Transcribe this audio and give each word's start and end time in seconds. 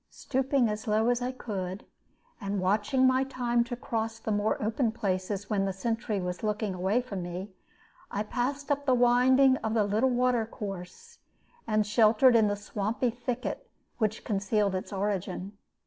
Stooping 0.09 0.67
as 0.67 0.87
low 0.87 1.09
as 1.09 1.21
I 1.21 1.31
could, 1.31 1.85
and 2.41 2.59
watching 2.59 3.05
my 3.05 3.23
time 3.23 3.63
to 3.65 3.75
cross 3.75 4.17
the 4.17 4.31
more 4.31 4.59
open 4.59 4.91
places 4.91 5.47
when 5.47 5.65
the 5.65 5.73
sentry 5.73 6.19
was 6.19 6.41
looking 6.41 6.73
away 6.73 7.03
from 7.03 7.21
me, 7.21 7.51
I 8.09 8.23
passed 8.23 8.71
up 8.71 8.87
the 8.87 8.95
winding 8.95 9.57
of 9.57 9.75
the 9.75 9.83
little 9.83 10.09
watercourse, 10.09 11.19
and 11.67 11.85
sheltered 11.85 12.35
in 12.35 12.47
the 12.47 12.55
swampy 12.55 13.11
thicket 13.11 13.69
which 13.99 14.23
concealed 14.23 14.73
its 14.73 14.91
origin. 14.91 15.55